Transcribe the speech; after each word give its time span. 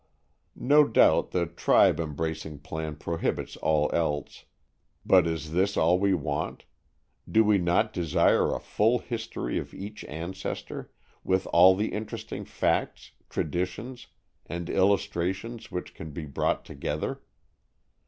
No 0.55 0.83
doubt 0.87 1.29
the 1.29 1.45
tribe 1.45 1.99
embracing 1.99 2.57
plan 2.61 2.95
prohibits 2.95 3.55
all 3.57 3.87
else, 3.93 4.45
but 5.05 5.27
is 5.27 5.51
this 5.51 5.77
all 5.77 5.99
we 5.99 6.11
want? 6.11 6.65
Do 7.29 7.43
we 7.43 7.59
not 7.59 7.93
desire 7.93 8.51
a 8.51 8.59
full 8.59 8.97
history 8.97 9.59
of 9.59 9.75
each 9.75 10.03
ancestor, 10.05 10.89
with 11.23 11.45
all 11.53 11.75
the 11.75 11.89
interesting 11.93 12.45
facts, 12.45 13.11
traditions 13.29 14.07
and 14.47 14.71
illustrations 14.71 15.69
which 15.69 15.93
can 15.93 16.09
be 16.09 16.25
brought 16.25 16.65
together? 16.65 17.21